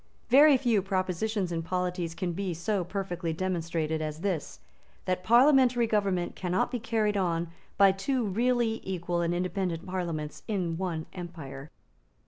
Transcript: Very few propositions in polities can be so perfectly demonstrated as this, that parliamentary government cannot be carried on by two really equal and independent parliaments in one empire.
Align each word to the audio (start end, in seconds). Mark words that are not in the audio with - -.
Very 0.29 0.57
few 0.57 0.81
propositions 0.81 1.51
in 1.51 1.61
polities 1.61 2.15
can 2.15 2.33
be 2.33 2.55
so 2.55 2.83
perfectly 2.83 3.33
demonstrated 3.33 4.01
as 4.01 4.21
this, 4.21 4.59
that 5.05 5.23
parliamentary 5.23 5.85
government 5.85 6.35
cannot 6.35 6.71
be 6.71 6.79
carried 6.79 7.17
on 7.17 7.51
by 7.77 7.91
two 7.91 8.25
really 8.25 8.81
equal 8.83 9.21
and 9.21 9.31
independent 9.31 9.85
parliaments 9.85 10.41
in 10.47 10.75
one 10.75 11.05
empire. 11.13 11.69